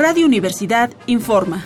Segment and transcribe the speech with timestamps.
[0.00, 1.62] Radio Universidad informa.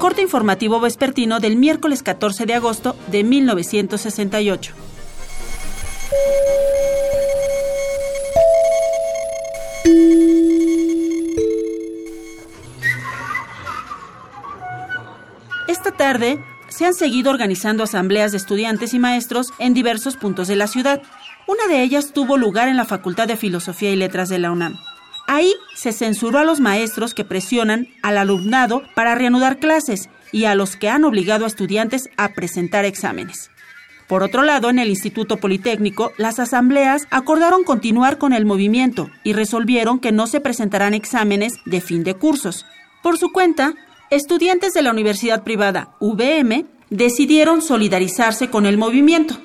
[0.00, 4.74] Corte informativo vespertino del miércoles 14 de agosto de 1968.
[15.68, 20.56] Esta tarde se han seguido organizando asambleas de estudiantes y maestros en diversos puntos de
[20.56, 21.00] la ciudad.
[21.46, 24.89] Una de ellas tuvo lugar en la Facultad de Filosofía y Letras de la UNAM.
[25.32, 30.56] Ahí se censuró a los maestros que presionan al alumnado para reanudar clases y a
[30.56, 33.48] los que han obligado a estudiantes a presentar exámenes.
[34.08, 39.32] Por otro lado, en el Instituto Politécnico, las asambleas acordaron continuar con el movimiento y
[39.32, 42.66] resolvieron que no se presentarán exámenes de fin de cursos.
[43.00, 43.74] Por su cuenta,
[44.10, 49.36] estudiantes de la universidad privada UVM decidieron solidarizarse con el movimiento.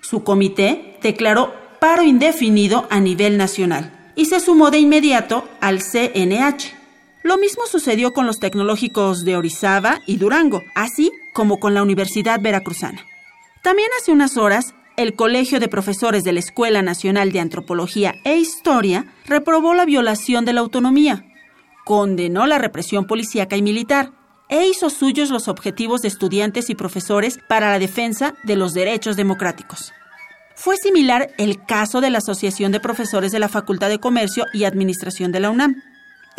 [0.00, 6.74] Su comité declaró paro indefinido a nivel nacional y se sumó de inmediato al CNH.
[7.22, 12.40] Lo mismo sucedió con los tecnológicos de Orizaba y Durango, así como con la Universidad
[12.40, 13.04] Veracruzana.
[13.62, 18.36] También hace unas horas, el Colegio de Profesores de la Escuela Nacional de Antropología e
[18.36, 21.24] Historia reprobó la violación de la autonomía,
[21.84, 24.12] condenó la represión policíaca y militar
[24.48, 29.16] e hizo suyos los objetivos de estudiantes y profesores para la defensa de los derechos
[29.16, 29.92] democráticos.
[30.64, 34.64] Fue similar el caso de la Asociación de Profesores de la Facultad de Comercio y
[34.64, 35.82] Administración de la UNAM.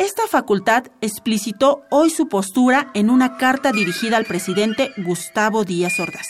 [0.00, 6.26] Esta facultad explicitó hoy su postura en una carta dirigida al presidente Gustavo Díaz Ordaz.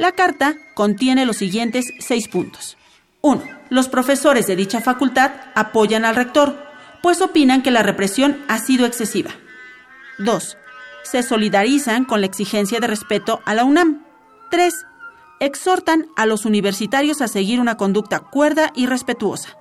[0.00, 2.76] La carta contiene los siguientes seis puntos.
[3.20, 3.44] 1.
[3.70, 6.66] Los profesores de dicha facultad apoyan al rector,
[7.00, 9.30] pues opinan que la represión ha sido excesiva.
[10.18, 10.58] 2.
[11.04, 14.04] Se solidarizan con la exigencia de respeto a la UNAM.
[14.50, 14.74] 3.
[15.40, 19.56] Exhortan a los universitarios a seguir una conducta cuerda y respetuosa.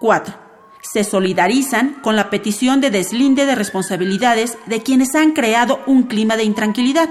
[0.00, 0.34] 4.
[0.82, 6.36] Se solidarizan con la petición de deslinde de responsabilidades de quienes han creado un clima
[6.36, 7.08] de intranquilidad.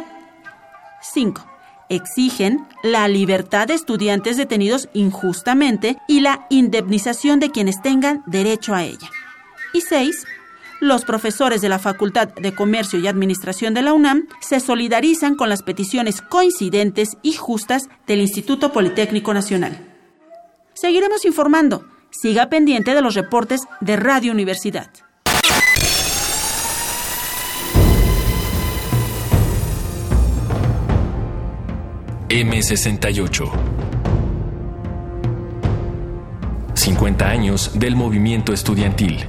[1.01, 1.51] 5
[1.91, 8.84] exigen la libertad de estudiantes detenidos injustamente y la indemnización de quienes tengan derecho a
[8.84, 9.09] ella.
[9.74, 10.25] Y seis,
[10.81, 15.47] los profesores de la Facultad de Comercio y Administración de la UNAM se solidarizan con
[15.47, 19.88] las peticiones coincidentes y justas del Instituto Politécnico Nacional.
[20.74, 21.86] Seguiremos informando.
[22.09, 24.92] Siga pendiente de los reportes de Radio Universidad.
[32.28, 33.52] M68.
[36.74, 39.19] 50 años del movimiento estudiantil.